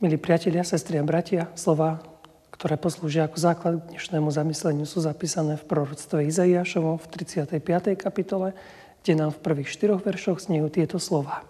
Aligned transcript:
Milí 0.00 0.16
priatelia, 0.16 0.64
sestri 0.64 0.96
a 0.96 1.04
bratia, 1.04 1.52
slova, 1.52 2.00
ktoré 2.56 2.80
poslúžia 2.80 3.28
ako 3.28 3.36
základ 3.36 3.84
dnešnému 3.92 4.32
zamysleniu, 4.32 4.88
sú 4.88 5.04
zapísané 5.04 5.60
v 5.60 5.68
proroctve 5.68 6.24
Izaiášovom 6.24 6.96
v 6.96 7.20
35. 7.20 7.60
kapitole, 8.00 8.56
kde 9.04 9.12
nám 9.20 9.36
v 9.36 9.44
prvých 9.44 9.68
štyroch 9.68 10.00
veršoch 10.00 10.40
znejú 10.40 10.72
tieto 10.72 10.96
slova. 10.96 11.44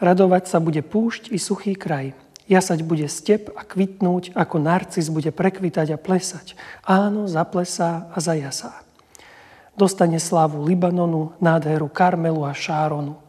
Radovať 0.00 0.48
sa 0.48 0.56
bude 0.56 0.80
púšť 0.80 1.28
i 1.28 1.36
suchý 1.36 1.76
kraj. 1.76 2.16
Jasať 2.48 2.80
bude 2.80 3.04
step 3.12 3.52
a 3.52 3.60
kvitnúť, 3.60 4.32
ako 4.32 4.56
narcis 4.64 5.12
bude 5.12 5.28
prekvitať 5.28 5.92
a 5.92 6.00
plesať. 6.00 6.56
Áno, 6.80 7.28
zaplesá 7.28 8.08
a 8.08 8.24
zajasá. 8.24 8.72
Dostane 9.76 10.16
slávu 10.16 10.64
Libanonu, 10.64 11.36
nádheru 11.44 11.92
Karmelu 11.92 12.40
a 12.48 12.56
Šáronu. 12.56 13.20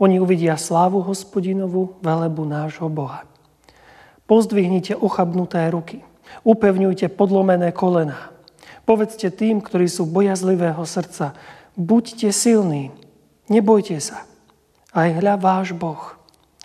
Oni 0.00 0.16
uvidia 0.24 0.56
slávu 0.56 1.04
hospodinovu, 1.04 2.00
velebu 2.00 2.48
nášho 2.48 2.88
Boha. 2.88 3.28
Pozdvihnite 4.26 4.96
ochabnuté 4.96 5.68
ruky. 5.70 6.00
Upevňujte 6.46 7.12
podlomené 7.12 7.74
kolená. 7.74 8.32
Povedzte 8.82 9.30
tým, 9.30 9.62
ktorí 9.62 9.86
sú 9.86 10.08
bojazlivého 10.08 10.82
srdca, 10.82 11.38
buďte 11.78 12.34
silní, 12.34 12.90
nebojte 13.46 13.98
sa. 14.02 14.26
Aj 14.92 15.08
hľa 15.08 15.38
váš 15.38 15.72
Boh, 15.72 16.18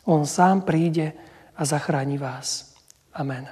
On 0.08 0.26
sám 0.26 0.64
príde 0.64 1.14
a 1.54 1.62
zachráni 1.68 2.18
vás. 2.18 2.74
Amen. 3.14 3.48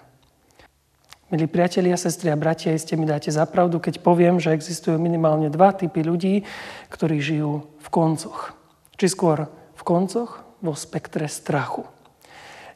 Milí 1.33 1.49
priatelia, 1.49 1.97
sestri 1.97 2.29
a 2.29 2.37
bratia, 2.37 2.69
iste 2.69 2.93
mi 2.93 3.09
dáte 3.09 3.33
zapravdu, 3.33 3.81
keď 3.81 3.97
poviem, 3.97 4.37
že 4.37 4.53
existujú 4.53 5.01
minimálne 5.01 5.49
dva 5.49 5.73
typy 5.73 6.05
ľudí, 6.05 6.45
ktorí 6.93 7.17
žijú 7.17 7.65
v 7.81 7.87
koncoch. 7.89 8.53
Či 8.95 9.09
skôr 9.09 9.49
v 9.73 9.81
koncoch, 9.81 10.45
vo 10.61 10.73
spektre 10.77 11.25
strachu. 11.25 11.94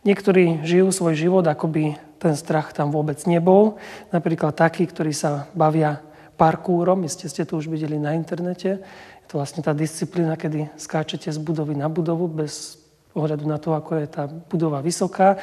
Niektorí 0.07 0.63
žijú 0.63 0.95
svoj 0.95 1.15
život, 1.19 1.43
ako 1.43 1.67
by 1.67 1.83
ten 2.19 2.35
strach 2.35 2.71
tam 2.71 2.91
vôbec 2.91 3.19
nebol. 3.27 3.75
Napríklad 4.15 4.55
takí, 4.55 4.87
ktorí 4.87 5.11
sa 5.11 5.47
bavia 5.51 5.99
parkúrom, 6.39 7.03
iste 7.03 7.27
ste 7.27 7.43
to 7.43 7.59
už 7.59 7.67
videli 7.67 7.99
na 7.99 8.15
internete. 8.15 8.79
Je 9.23 9.25
to 9.27 9.39
vlastne 9.39 9.59
tá 9.59 9.75
disciplína, 9.75 10.39
kedy 10.39 10.71
skáčete 10.79 11.27
z 11.27 11.39
budovy 11.39 11.75
na 11.75 11.91
budovu 11.91 12.31
bez 12.31 12.79
ohľadu 13.11 13.43
na 13.43 13.59
to, 13.59 13.75
ako 13.75 13.99
je 13.99 14.07
tá 14.07 14.23
budova 14.29 14.79
vysoká, 14.79 15.35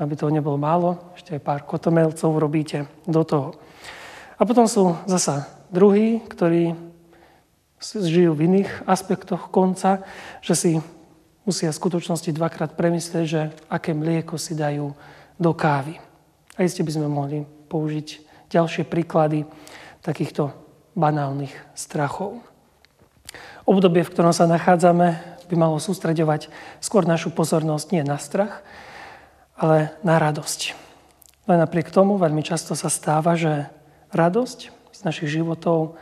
aby 0.00 0.18
toho 0.18 0.34
nebolo 0.34 0.58
málo. 0.58 1.14
Ešte 1.14 1.38
aj 1.38 1.46
pár 1.46 1.60
kotomelcov 1.62 2.34
robíte 2.34 2.90
do 3.06 3.22
toho. 3.22 3.54
A 4.40 4.42
potom 4.42 4.66
sú 4.66 4.96
zasa 5.06 5.46
druhí, 5.70 6.18
ktorí 6.26 6.74
žijú 7.80 8.34
v 8.34 8.44
iných 8.48 8.70
aspektoch 8.90 9.52
konca, 9.52 10.02
že 10.42 10.54
si 10.56 10.72
musia 11.44 11.72
v 11.72 11.80
skutočnosti 11.80 12.30
dvakrát 12.36 12.76
premyslieť, 12.76 13.24
že 13.26 13.42
aké 13.72 13.96
mlieko 13.96 14.36
si 14.36 14.52
dajú 14.56 14.92
do 15.40 15.52
kávy. 15.56 15.96
A 16.60 16.66
iste 16.66 16.84
by 16.84 16.92
sme 16.92 17.08
mohli 17.08 17.42
použiť 17.44 18.08
ďalšie 18.52 18.84
príklady 18.84 19.48
takýchto 20.04 20.52
banálnych 20.92 21.54
strachov. 21.72 22.42
Obdobie, 23.64 24.02
v 24.02 24.12
ktorom 24.12 24.34
sa 24.34 24.50
nachádzame, 24.50 25.38
by 25.50 25.54
malo 25.58 25.82
sústredovať 25.82 26.46
skôr 26.78 27.02
našu 27.06 27.34
pozornosť 27.34 27.86
nie 27.90 28.02
na 28.06 28.18
strach, 28.22 28.62
ale 29.58 29.94
na 30.06 30.22
radosť. 30.22 30.78
Len 31.50 31.58
napriek 31.58 31.90
tomu 31.90 32.14
veľmi 32.14 32.46
často 32.46 32.78
sa 32.78 32.86
stáva, 32.86 33.34
že 33.34 33.66
radosť 34.14 34.58
z 34.94 35.00
našich 35.02 35.30
životov 35.40 35.98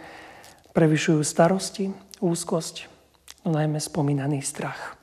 prevyšujú 0.77 1.24
starosti, 1.24 1.96
úzkosť, 2.20 2.90
no 3.48 3.57
najmä 3.57 3.80
spomínaný 3.80 4.45
strach. 4.45 4.98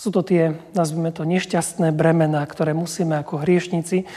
Sú 0.00 0.08
to 0.08 0.24
tie, 0.24 0.56
nazvime 0.72 1.12
to, 1.12 1.28
nešťastné 1.28 1.92
bremená, 1.92 2.40
ktoré 2.48 2.72
musíme 2.72 3.20
ako 3.20 3.44
hriešnici 3.44 4.08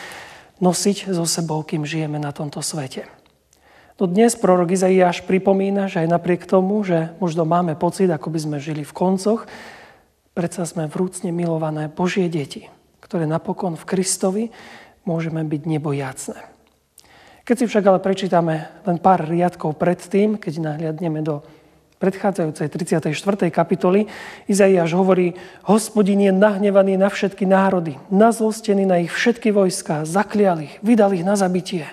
nosiť 0.63 1.11
so 1.11 1.27
sebou, 1.27 1.59
kým 1.59 1.83
žijeme 1.83 2.15
na 2.23 2.31
tomto 2.31 2.63
svete. 2.63 3.03
No 3.99 4.07
dnes 4.07 4.39
prorok 4.39 4.71
Izaiáš 4.71 5.27
pripomína, 5.27 5.91
že 5.91 6.07
aj 6.07 6.07
napriek 6.07 6.47
tomu, 6.47 6.79
že 6.87 7.11
možno 7.19 7.43
máme 7.43 7.75
pocit, 7.75 8.07
ako 8.07 8.31
by 8.31 8.39
sme 8.39 8.57
žili 8.63 8.87
v 8.87 8.95
koncoch, 8.95 9.43
predsa 10.31 10.63
sme 10.63 10.87
vrúcne 10.87 11.35
milované 11.35 11.91
Božie 11.91 12.31
deti, 12.31 12.71
ktoré 13.03 13.27
napokon 13.27 13.75
v 13.75 13.83
Kristovi 13.83 14.43
môžeme 15.03 15.43
byť 15.43 15.61
nebojacné. 15.67 16.39
Keď 17.43 17.55
si 17.59 17.65
však 17.67 17.83
ale 17.91 17.99
prečítame 17.99 18.71
len 18.87 19.03
pár 19.03 19.27
riadkov 19.27 19.75
predtým, 19.75 20.39
keď 20.39 20.63
nahliadneme 20.63 21.19
do 21.19 21.43
predchádzajúcej 22.03 22.67
34. 22.67 23.47
kapitoly 23.47 24.11
Izaiáš 24.51 24.91
hovorí, 24.91 25.39
hospodin 25.63 26.19
je 26.19 26.35
nahnevaný 26.35 26.99
na 26.99 27.07
všetky 27.07 27.47
národy, 27.47 27.95
nazlostený 28.11 28.83
na 28.83 28.99
ich 28.99 29.07
všetky 29.07 29.55
vojska, 29.55 30.03
zaklial 30.03 30.59
ich, 30.59 30.75
vydal 30.83 31.15
ich 31.15 31.23
na 31.23 31.39
zabitie. 31.39 31.87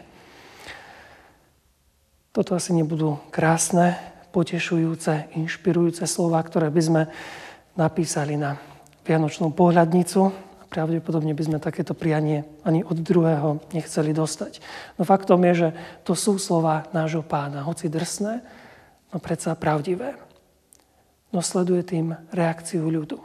Toto 2.35 2.59
asi 2.59 2.75
nebudú 2.75 3.23
krásne, 3.31 3.95
potešujúce, 4.35 5.31
inšpirujúce 5.39 6.03
slova, 6.11 6.43
ktoré 6.43 6.75
by 6.75 6.83
sme 6.83 7.03
napísali 7.79 8.35
na 8.35 8.59
Vianočnú 9.07 9.55
pohľadnicu. 9.55 10.31
Pravdepodobne 10.71 11.35
by 11.35 11.43
sme 11.47 11.59
takéto 11.63 11.95
prianie 11.95 12.47
ani 12.67 12.83
od 12.83 12.99
druhého 12.99 13.63
nechceli 13.75 14.11
dostať. 14.11 14.59
No 14.99 15.07
faktom 15.07 15.43
je, 15.51 15.55
že 15.55 15.69
to 16.03 16.15
sú 16.19 16.39
slova 16.39 16.87
nášho 16.95 17.27
pána, 17.27 17.67
hoci 17.67 17.91
drsné, 17.91 18.43
No 19.11 19.19
predsa 19.19 19.59
pravdivé. 19.59 20.15
No 21.31 21.43
sleduje 21.43 21.83
tým 21.87 22.15
reakciu 22.35 22.87
ľudu. 22.87 23.19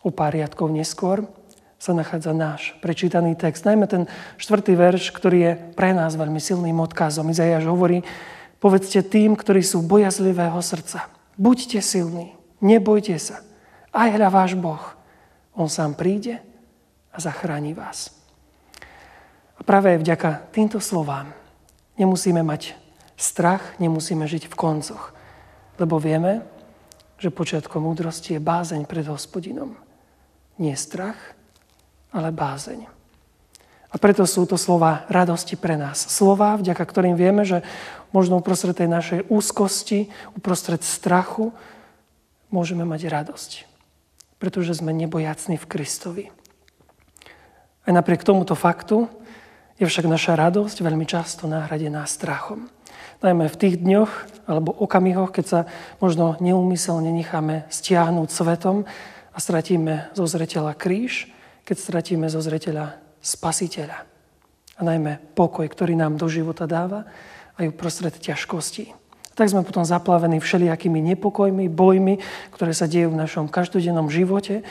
O 0.00 0.08
pár 0.12 0.36
riadkov 0.36 0.72
neskôr 0.72 1.24
sa 1.80 1.96
nachádza 1.96 2.36
náš 2.36 2.76
prečítaný 2.84 3.36
text. 3.36 3.64
Najmä 3.64 3.88
ten 3.88 4.04
štvrtý 4.36 4.76
verš, 4.76 5.16
ktorý 5.16 5.38
je 5.40 5.52
pre 5.72 5.96
nás 5.96 6.12
veľmi 6.12 6.36
silným 6.36 6.76
odkazom. 6.76 7.32
Izajáš 7.32 7.64
hovorí, 7.68 8.04
povedzte 8.60 9.00
tým, 9.00 9.32
ktorí 9.32 9.64
sú 9.64 9.80
bojazlivého 9.84 10.60
srdca. 10.60 11.08
Buďte 11.40 11.80
silní, 11.80 12.36
nebojte 12.60 13.16
sa. 13.16 13.40
Aj 13.96 14.12
hľa 14.12 14.28
váš 14.28 14.52
Boh. 14.60 14.80
On 15.56 15.72
sám 15.72 15.96
príde 15.96 16.36
a 17.10 17.16
zachráni 17.16 17.72
vás. 17.72 18.12
A 19.56 19.64
práve 19.64 19.96
vďaka 19.96 20.52
týmto 20.52 20.80
slovám 20.80 21.32
nemusíme 21.96 22.44
mať 22.44 22.76
strach 23.20 23.76
nemusíme 23.76 24.24
žiť 24.24 24.48
v 24.48 24.58
koncoch, 24.58 25.12
lebo 25.76 26.00
vieme, 26.00 26.40
že 27.20 27.28
počiatkom 27.28 27.84
múdrosti 27.84 28.36
je 28.36 28.40
bázeň 28.40 28.88
pred 28.88 29.04
hospodinom. 29.04 29.76
Nie 30.56 30.72
strach, 30.72 31.20
ale 32.16 32.32
bázeň. 32.32 32.88
A 33.90 33.96
preto 34.00 34.24
sú 34.24 34.48
to 34.48 34.56
slova 34.56 35.04
radosti 35.12 35.58
pre 35.58 35.76
nás. 35.76 36.00
Slova, 36.00 36.56
vďaka 36.56 36.80
ktorým 36.80 37.18
vieme, 37.18 37.44
že 37.44 37.60
možno 38.14 38.40
uprostred 38.40 38.72
tej 38.72 38.88
našej 38.88 39.20
úzkosti, 39.28 40.08
uprostred 40.32 40.80
strachu, 40.80 41.52
môžeme 42.48 42.88
mať 42.88 43.10
radosť. 43.10 43.50
Pretože 44.40 44.80
sme 44.80 44.96
nebojacní 44.96 45.60
v 45.60 45.68
Kristovi. 45.68 46.24
Aj 47.84 47.92
napriek 47.92 48.24
tomuto 48.24 48.56
faktu 48.56 49.10
je 49.76 49.84
však 49.84 50.06
naša 50.06 50.38
radosť 50.38 50.80
veľmi 50.80 51.04
často 51.04 51.50
náhradená 51.50 52.06
strachom 52.06 52.70
najmä 53.20 53.46
v 53.48 53.60
tých 53.60 53.74
dňoch 53.80 54.12
alebo 54.48 54.74
okamihoch, 54.74 55.30
keď 55.30 55.44
sa 55.46 55.60
možno 56.02 56.34
neumyselne 56.40 57.12
necháme 57.12 57.68
stiahnuť 57.68 58.28
svetom 58.28 58.88
a 59.30 59.38
stratíme 59.38 60.10
zo 60.16 60.24
zreteľa 60.26 60.74
kríž, 60.74 61.30
keď 61.62 61.76
stratíme 61.78 62.26
zo 62.26 62.42
zreteľa 62.42 62.98
spasiteľa. 63.20 64.08
A 64.76 64.80
najmä 64.80 65.20
pokoj, 65.36 65.68
ktorý 65.68 65.92
nám 65.92 66.16
do 66.16 66.26
života 66.26 66.64
dáva 66.64 67.04
aj 67.60 67.68
uprostred 67.68 68.16
ťažkostí. 68.16 68.96
Tak 69.36 69.52
sme 69.52 69.64
potom 69.64 69.84
zaplavení 69.84 70.40
všelijakými 70.40 71.00
nepokojmi, 71.14 71.68
bojmi, 71.68 72.20
ktoré 72.52 72.72
sa 72.72 72.88
dejú 72.88 73.12
v 73.12 73.20
našom 73.20 73.46
každodennom 73.48 74.08
živote. 74.08 74.64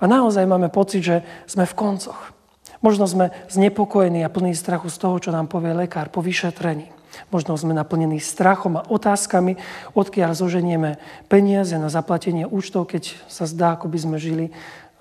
A 0.00 0.04
naozaj 0.08 0.48
máme 0.48 0.72
pocit, 0.72 1.04
že 1.04 1.16
sme 1.44 1.68
v 1.68 1.76
koncoch. 1.76 2.32
Možno 2.80 3.04
sme 3.04 3.32
znepokojení 3.52 4.24
a 4.24 4.32
plní 4.32 4.56
strachu 4.56 4.88
z 4.88 4.96
toho, 4.96 5.16
čo 5.20 5.30
nám 5.32 5.52
povie 5.52 5.76
lekár 5.76 6.08
po 6.08 6.24
vyšetrení. 6.24 6.88
Možno 7.34 7.58
sme 7.58 7.74
naplnení 7.74 8.22
strachom 8.22 8.78
a 8.78 8.86
otázkami, 8.86 9.58
odkiaľ 9.94 10.34
zoženieme 10.34 11.02
peniaze 11.26 11.74
na 11.78 11.90
zaplatenie 11.90 12.46
účtov, 12.46 12.90
keď 12.90 13.14
sa 13.26 13.46
zdá, 13.46 13.74
ako 13.74 13.90
by 13.90 13.98
sme 13.98 14.16
žili 14.16 14.46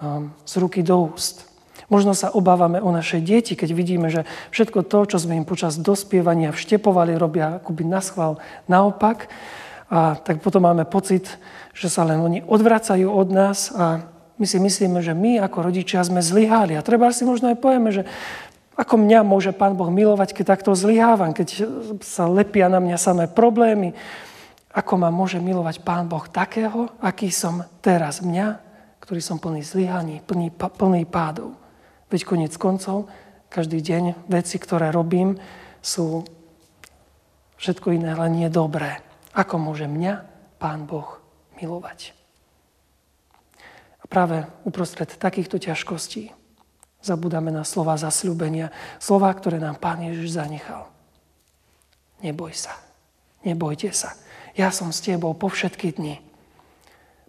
um, 0.01 0.33
z 0.45 0.53
ruky 0.57 0.81
do 0.81 1.13
úst. 1.13 1.49
Možno 1.89 2.13
sa 2.13 2.29
obávame 2.29 2.77
o 2.77 2.93
naše 2.93 3.17
deti, 3.17 3.57
keď 3.57 3.69
vidíme, 3.73 4.13
že 4.13 4.21
všetko 4.53 4.85
to, 4.85 5.09
čo 5.09 5.17
sme 5.17 5.41
im 5.41 5.45
počas 5.45 5.73
dospievania 5.81 6.53
vštepovali, 6.53 7.17
robia 7.17 7.57
akoby 7.57 7.81
na 7.81 7.97
schvál 7.97 8.37
naopak. 8.69 9.25
A 9.89 10.13
tak 10.21 10.45
potom 10.45 10.69
máme 10.69 10.85
pocit, 10.85 11.25
že 11.73 11.89
sa 11.89 12.05
len 12.05 12.21
oni 12.21 12.45
odvracajú 12.45 13.09
od 13.09 13.33
nás 13.33 13.73
a 13.73 14.05
my 14.39 14.45
si 14.45 14.61
myslíme, 14.61 15.01
že 15.01 15.17
my 15.17 15.41
ako 15.41 15.67
rodičia 15.67 16.05
sme 16.05 16.21
zlyhali. 16.21 16.77
A 16.77 16.85
treba 16.85 17.09
si 17.09 17.25
možno 17.25 17.49
aj 17.49 17.57
povieme, 17.57 17.89
že 17.89 18.05
ako 18.79 18.95
mňa 18.95 19.27
môže 19.27 19.51
Pán 19.51 19.75
Boh 19.75 19.91
milovať, 19.91 20.31
keď 20.31 20.55
takto 20.55 20.71
zlyhávam, 20.71 21.35
keď 21.35 21.67
sa 21.99 22.31
lepia 22.31 22.71
na 22.71 22.79
mňa 22.79 22.95
samé 22.95 23.27
problémy? 23.27 23.91
Ako 24.71 24.95
ma 24.95 25.11
môže 25.11 25.43
milovať 25.43 25.83
Pán 25.83 26.07
Boh 26.07 26.23
takého, 26.31 26.87
aký 27.03 27.27
som 27.27 27.67
teraz 27.83 28.23
mňa, 28.23 28.55
ktorý 29.03 29.19
som 29.19 29.35
plný 29.35 29.67
zlyhaní, 29.67 30.23
plný, 30.23 30.55
plný 30.55 31.03
pádov? 31.03 31.59
Veď 32.07 32.23
koniec 32.23 32.55
koncov, 32.55 33.11
každý 33.51 33.83
deň 33.83 34.31
veci, 34.31 34.55
ktoré 34.55 34.95
robím, 34.95 35.35
sú 35.83 36.23
všetko 37.59 37.99
iné, 37.99 38.15
len 38.15 38.31
nie 38.31 38.47
dobré. 38.47 39.03
Ako 39.35 39.59
môže 39.59 39.91
mňa 39.91 40.23
Pán 40.55 40.87
Boh 40.87 41.19
milovať? 41.59 42.15
A 43.99 44.07
práve 44.07 44.47
uprostred 44.63 45.11
takýchto 45.19 45.59
ťažkostí 45.59 46.38
zabudáme 46.99 47.51
na 47.51 47.63
slova 47.63 47.95
zasľúbenia, 47.95 48.71
slova, 48.99 49.31
ktoré 49.31 49.57
nám 49.57 49.79
Pán 49.79 50.03
Ježiš 50.03 50.35
zanechal. 50.35 50.87
Neboj 52.19 52.51
sa, 52.51 52.75
nebojte 53.47 53.95
sa. 53.95 54.15
Ja 54.55 54.75
som 54.75 54.91
s 54.91 54.99
tebou 54.99 55.31
po 55.35 55.47
všetky 55.47 55.95
dni. 55.95 56.19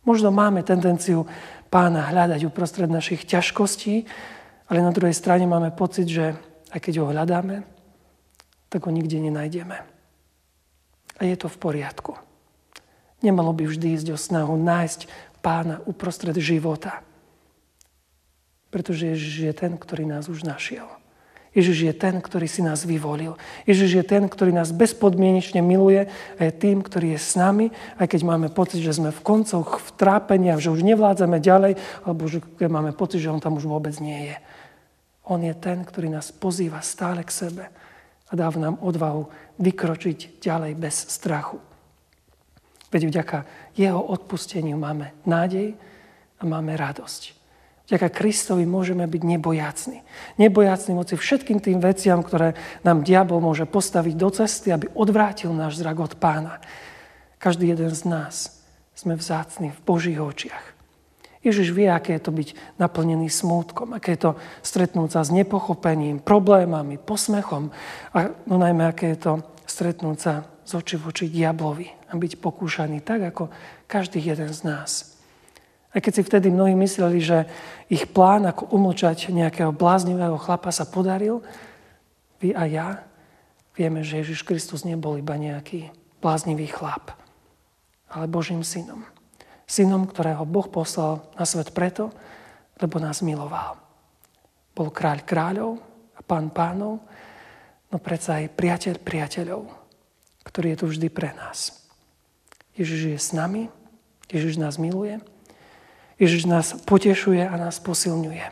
Možno 0.02 0.34
máme 0.34 0.66
tendenciu 0.66 1.28
pána 1.70 2.10
hľadať 2.10 2.42
uprostred 2.48 2.90
našich 2.90 3.22
ťažkostí, 3.28 4.08
ale 4.66 4.78
na 4.82 4.90
druhej 4.90 5.14
strane 5.14 5.46
máme 5.46 5.70
pocit, 5.70 6.10
že 6.10 6.34
aj 6.74 6.80
keď 6.82 6.94
ho 7.02 7.10
hľadáme, 7.10 7.62
tak 8.70 8.86
ho 8.86 8.90
nikde 8.90 9.18
nenájdeme. 9.18 9.76
A 11.18 11.22
je 11.22 11.36
to 11.36 11.46
v 11.50 11.60
poriadku. 11.60 12.16
Nemalo 13.20 13.52
by 13.52 13.68
vždy 13.68 13.98
ísť 14.00 14.08
o 14.14 14.18
snahu 14.18 14.56
nájsť 14.56 15.00
pána 15.44 15.84
uprostred 15.84 16.34
života. 16.40 17.04
Pretože 18.70 19.14
Ježiš 19.14 19.34
je 19.50 19.52
ten, 19.54 19.74
ktorý 19.74 20.06
nás 20.06 20.30
už 20.30 20.46
našiel. 20.46 20.86
Ježiš 21.50 21.90
je 21.90 21.94
ten, 21.94 22.22
ktorý 22.22 22.46
si 22.46 22.62
nás 22.62 22.86
vyvolil. 22.86 23.34
Ježiš 23.66 23.90
je 23.98 24.04
ten, 24.06 24.30
ktorý 24.30 24.54
nás 24.54 24.70
bezpodmienečne 24.70 25.58
miluje 25.58 26.06
a 26.38 26.40
je 26.46 26.52
tým, 26.54 26.78
ktorý 26.78 27.18
je 27.18 27.20
s 27.20 27.34
nami, 27.34 27.74
aj 27.98 28.06
keď 28.06 28.20
máme 28.22 28.48
pocit, 28.54 28.78
že 28.78 28.94
sme 28.94 29.10
v 29.10 29.24
koncoch, 29.26 29.82
v 29.82 29.90
trápeniach, 29.98 30.62
že 30.62 30.70
už 30.70 30.86
nevládzame 30.86 31.42
ďalej, 31.42 31.74
alebo 32.06 32.30
že 32.30 32.38
máme 32.62 32.94
pocit, 32.94 33.18
že 33.18 33.34
on 33.34 33.42
tam 33.42 33.58
už 33.58 33.66
vôbec 33.66 33.98
nie 33.98 34.30
je. 34.30 34.36
On 35.26 35.42
je 35.42 35.50
ten, 35.58 35.82
ktorý 35.82 36.06
nás 36.06 36.30
pozýva 36.30 36.86
stále 36.86 37.26
k 37.26 37.34
sebe 37.34 37.64
a 38.30 38.32
dáva 38.38 38.54
nám 38.62 38.78
odvahu 38.78 39.26
vykročiť 39.58 40.38
ďalej 40.38 40.78
bez 40.78 41.10
strachu. 41.10 41.58
Veď 42.94 43.10
vďaka 43.10 43.38
jeho 43.74 43.98
odpusteniu 43.98 44.78
máme 44.78 45.18
nádej 45.26 45.74
a 46.38 46.42
máme 46.46 46.78
radosť. 46.78 47.39
Vďaka 47.90 48.06
Kristovi 48.06 48.70
môžeme 48.70 49.02
byť 49.02 49.22
nebojacní. 49.26 49.98
Nebojacní 50.38 50.94
moci 50.94 51.18
všetkým 51.18 51.58
tým 51.58 51.82
veciam, 51.82 52.22
ktoré 52.22 52.54
nám 52.86 53.02
diabol 53.02 53.42
môže 53.42 53.66
postaviť 53.66 54.14
do 54.14 54.30
cesty, 54.30 54.70
aby 54.70 54.86
odvrátil 54.94 55.50
náš 55.50 55.82
zrak 55.82 55.98
od 55.98 56.14
pána. 56.14 56.62
Každý 57.42 57.74
jeden 57.74 57.90
z 57.90 58.06
nás 58.06 58.62
sme 58.94 59.18
vzácni 59.18 59.74
v 59.74 59.80
Božích 59.82 60.22
očiach. 60.22 60.78
Ježiš 61.42 61.74
vie, 61.74 61.90
aké 61.90 62.14
je 62.14 62.30
to 62.30 62.30
byť 62.30 62.78
naplnený 62.78 63.26
smútkom, 63.26 63.98
aké 63.98 64.14
je 64.14 64.28
to 64.28 64.32
stretnúť 64.62 65.18
sa 65.18 65.20
s 65.26 65.34
nepochopením, 65.34 66.22
problémami, 66.22 66.94
posmechom 66.94 67.74
a 68.14 68.30
no 68.46 68.54
najmä, 68.60 68.86
aké 68.86 69.18
je 69.18 69.18
to 69.18 69.32
stretnúť 69.66 70.18
sa 70.20 70.46
z 70.62 70.78
oči 70.78 70.94
v 70.94 71.06
oči 71.10 71.26
diablovi 71.26 71.90
a 72.06 72.14
byť 72.14 72.38
pokúšaný 72.38 73.02
tak, 73.02 73.34
ako 73.34 73.50
každý 73.90 74.22
jeden 74.22 74.54
z 74.54 74.62
nás. 74.62 75.09
Aj 75.90 75.98
keď 75.98 76.12
si 76.14 76.22
vtedy 76.22 76.54
mnohí 76.54 76.78
mysleli, 76.78 77.18
že 77.18 77.50
ich 77.90 78.06
plán, 78.06 78.46
ako 78.46 78.70
umlčať 78.70 79.34
nejakého 79.34 79.74
bláznivého 79.74 80.38
chlapa 80.38 80.70
sa 80.70 80.86
podaril, 80.86 81.42
vy 82.38 82.54
a 82.54 82.64
ja 82.70 82.88
vieme, 83.74 84.06
že 84.06 84.22
Ježiš 84.22 84.46
Kristus 84.46 84.86
nebol 84.86 85.18
iba 85.18 85.34
nejaký 85.34 85.90
bláznivý 86.22 86.70
chlap, 86.70 87.10
ale 88.06 88.30
Božím 88.30 88.62
synom. 88.62 89.02
Synom, 89.66 90.06
ktorého 90.06 90.46
Boh 90.46 90.66
poslal 90.70 91.26
na 91.34 91.42
svet 91.42 91.74
preto, 91.74 92.14
lebo 92.78 93.02
nás 93.02 93.18
miloval. 93.20 93.74
Bol 94.72 94.94
kráľ 94.94 95.26
kráľov 95.26 95.82
a 96.14 96.20
pán 96.22 96.54
pánov, 96.54 97.02
no 97.90 97.96
predsa 97.98 98.38
aj 98.38 98.54
priateľ 98.54 98.94
priateľov, 99.02 99.62
ktorý 100.46 100.74
je 100.74 100.78
tu 100.78 100.86
vždy 100.86 101.08
pre 101.10 101.34
nás. 101.34 101.82
Ježiš 102.78 103.00
je 103.10 103.18
s 103.18 103.30
nami, 103.34 103.66
Ježiš 104.30 104.56
nás 104.56 104.78
miluje 104.78 105.18
Ježiš 106.20 106.44
nás 106.44 106.76
potešuje 106.84 107.40
a 107.40 107.54
nás 107.56 107.80
posilňuje. 107.80 108.44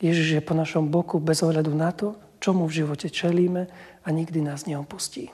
Ježiš 0.00 0.40
je 0.40 0.42
po 0.42 0.56
našom 0.56 0.88
boku 0.88 1.20
bez 1.20 1.44
ohľadu 1.44 1.76
na 1.76 1.92
to, 1.92 2.16
čo 2.40 2.56
mu 2.56 2.64
v 2.64 2.80
živote 2.80 3.12
čelíme 3.12 3.68
a 4.00 4.08
nikdy 4.08 4.40
nás 4.40 4.64
neopustí. 4.64 5.28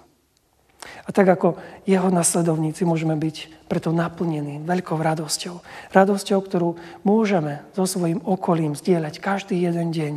A 1.06 1.14
tak 1.14 1.30
ako 1.30 1.56
jeho 1.88 2.12
nasledovníci 2.12 2.84
môžeme 2.84 3.16
byť 3.16 3.68
preto 3.70 3.94
naplnení 3.94 4.60
veľkou 4.66 4.98
radosťou. 5.00 5.62
Radosťou, 5.94 6.38
ktorú 6.44 6.76
môžeme 7.06 7.64
so 7.72 7.88
svojím 7.88 8.20
okolím 8.20 8.76
zdieľať 8.76 9.22
každý 9.22 9.56
jeden 9.56 9.94
deň. 9.94 10.14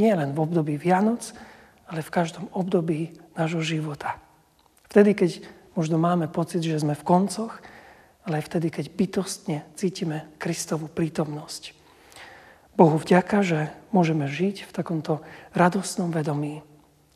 Nie 0.00 0.12
len 0.16 0.32
v 0.32 0.40
období 0.40 0.80
Vianoc, 0.80 1.36
ale 1.90 2.00
v 2.00 2.14
každom 2.14 2.48
období 2.54 3.16
nášho 3.36 3.60
života. 3.60 4.16
Vtedy, 4.88 5.12
keď 5.12 5.30
možno 5.76 6.00
máme 6.00 6.30
pocit, 6.32 6.64
že 6.64 6.80
sme 6.80 6.96
v 6.96 7.04
koncoch, 7.04 7.60
ale 8.26 8.42
aj 8.42 8.46
vtedy, 8.50 8.68
keď 8.74 8.86
bytostne 8.90 9.56
cítime 9.78 10.26
Kristovú 10.42 10.90
prítomnosť. 10.90 11.72
Bohu 12.74 12.98
vďaka, 12.98 13.40
že 13.40 13.72
môžeme 13.94 14.28
žiť 14.28 14.68
v 14.68 14.74
takomto 14.74 15.24
radostnom 15.56 16.12
vedomí, 16.12 16.60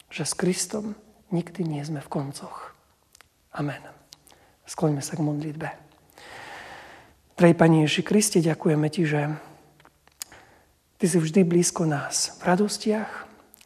že 0.09 0.25
s 0.25 0.33
Kristom 0.33 0.97
nikdy 1.35 1.67
nie 1.67 1.83
sme 1.85 2.01
v 2.01 2.09
koncoch. 2.09 2.73
Amen. 3.53 3.83
Skloňme 4.65 5.03
sa 5.03 5.19
k 5.19 5.27
modlitbe. 5.27 5.69
Drahý 7.35 7.55
Pani 7.59 7.85
Ježi 7.85 8.06
Kriste, 8.06 8.39
ďakujeme 8.39 8.87
Ti, 8.89 9.03
že 9.05 9.21
Ty 10.97 11.05
si 11.11 11.19
vždy 11.19 11.43
blízko 11.43 11.85
nás 11.91 12.39
v 12.39 12.43
radostiach, 12.55 13.11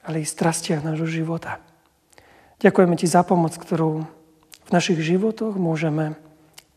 ale 0.08 0.22
i 0.22 0.26
strastiach 0.26 0.80
nášho 0.80 1.06
života. 1.06 1.60
Ďakujeme 2.64 2.96
Ti 2.96 3.06
za 3.06 3.20
pomoc, 3.22 3.52
ktorú 3.54 4.08
v 4.64 4.70
našich 4.72 4.96
životoch 4.98 5.60
môžeme 5.60 6.16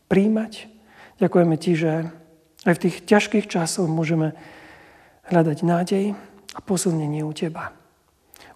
príjmať. 0.08 0.66
Ďakujeme 1.20 1.56
Ti, 1.60 1.72
že 1.76 1.92
aj 2.66 2.74
v 2.74 2.82
tých 2.88 2.96
ťažkých 3.06 3.46
časoch 3.46 3.86
môžeme 3.86 4.34
hľadať 5.28 5.58
nádej 5.62 6.04
a 6.56 6.60
posilnenie 6.64 7.22
u 7.22 7.32
Teba. 7.36 7.76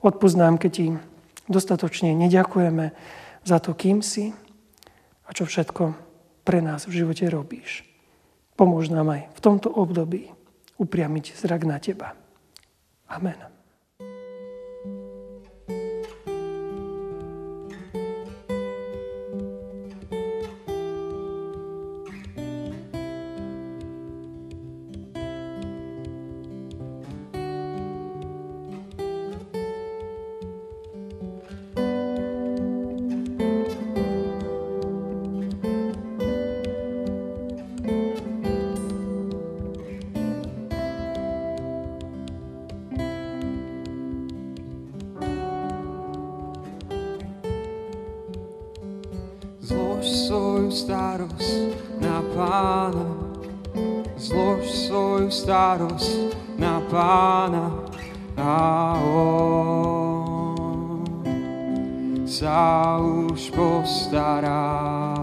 Odpúsť 0.03 0.37
nám, 0.37 0.59
keď 0.59 0.71
Ti 0.73 0.87
dostatočne 1.47 2.17
neďakujeme 2.17 2.91
za 3.47 3.59
to, 3.63 3.77
kým 3.77 4.03
si 4.03 4.35
a 5.27 5.31
čo 5.31 5.47
všetko 5.47 5.95
pre 6.43 6.59
nás 6.59 6.91
v 6.91 7.05
živote 7.05 7.31
robíš. 7.31 7.87
Pomôž 8.59 8.91
nám 8.91 9.15
aj 9.15 9.23
v 9.33 9.41
tomto 9.41 9.71
období 9.71 10.29
upriamiť 10.77 11.39
zrak 11.39 11.63
na 11.63 11.79
Teba. 11.79 12.19
Amen. 13.07 13.62
Starosť 50.73 51.77
na 52.03 52.19
pána, 52.35 53.07
zlož 54.19 54.67
svoju 54.67 55.31
starosť 55.31 56.35
na 56.59 56.83
pána 56.91 57.71
a 58.35 58.99
on 59.07 59.47
sa 62.27 62.99
už 62.99 63.53
postará. 63.55 65.15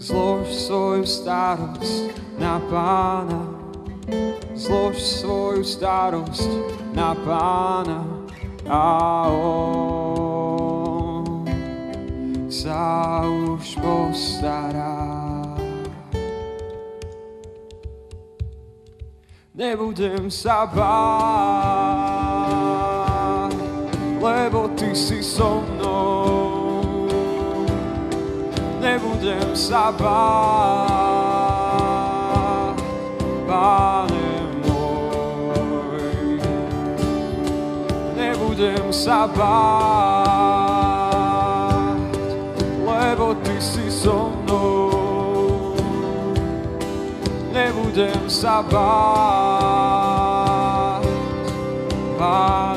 Zlož 0.00 0.48
svoju 0.48 1.04
starosť 1.04 2.16
na 2.40 2.56
pána, 2.72 3.44
zlož 4.56 4.96
svoju 4.96 5.60
starosť 5.60 6.50
na 6.96 7.12
pána 7.20 8.00
a 8.64 9.28
on 9.28 10.09
sa 12.50 13.22
už 13.22 13.78
postará. 13.78 14.98
Nebudem 19.54 20.26
sa 20.26 20.66
báť, 20.66 21.94
lebo 24.18 24.66
ty 24.74 24.90
si 24.98 25.22
so 25.22 25.62
mnou. 25.62 27.06
Nebudem 28.82 29.54
sa 29.54 29.94
báť, 29.94 30.10
Pane 33.46 34.30
môj. 34.66 36.42
Nebudem 38.18 38.90
sa 38.90 39.30
báť, 39.30 40.59
so 44.00 44.32
mnou. 44.32 45.76
Nebudem 47.52 48.24
sa 48.32 48.64
báť, 48.64 50.00
Pane 52.16 52.69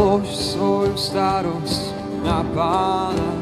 Zlož 0.00 0.32
svoju 0.32 0.96
starosť 0.96 1.92
na 2.24 2.40
pána, 2.56 3.36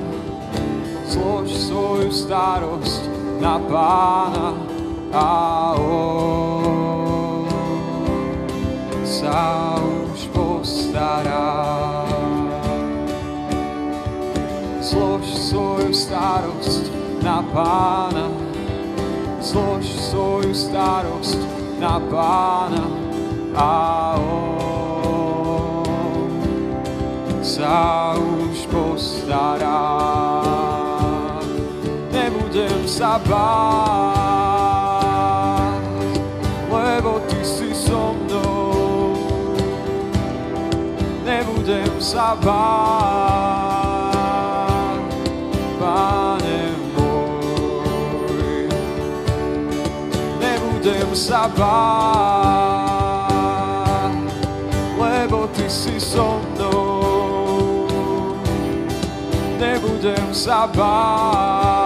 zlož 1.07 1.55
svoju 1.55 2.11
starosť 2.11 3.03
na 3.39 3.63
pána. 3.63 4.59
A 5.15 5.31
on 5.79 7.47
sa 9.07 9.79
už 9.79 10.19
postará. 10.35 12.03
Zlož 14.83 15.31
svoju 15.31 15.95
starosť 15.95 16.91
na 17.23 17.39
pána, 17.55 18.35
zlož 19.39 19.87
svoju 20.11 20.51
starosť 20.51 21.39
na 21.79 22.03
pána. 22.11 22.83
A 23.55 23.71
on 24.19 24.68
sa 27.43 28.15
už 28.19 28.67
postará. 28.67 29.95
Nebudem 32.11 32.89
sa 32.89 33.19
báť, 33.23 34.59
lebo 36.67 37.21
Ty 37.31 37.41
si 37.47 37.71
so 37.75 38.15
mnou. 38.15 39.15
Nebudem 41.23 42.01
sa 42.03 42.35
báť, 42.39 42.59
Pane 45.79 46.63
môj. 46.99 48.67
Nebudem 50.43 51.15
sa 51.15 51.47
báť, 51.55 52.99
lebo 54.99 55.47
Ty 55.55 55.71
si 55.71 56.01
so 56.03 56.43
mnou 56.43 56.48
nebudem 59.99 60.31
sa 60.31 60.71
báť. 60.71 61.78